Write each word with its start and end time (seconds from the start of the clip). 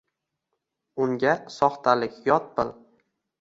Unga 1.05 1.33
soxtalik 1.57 2.17
yot 2.31 2.49
bil. 2.57 2.75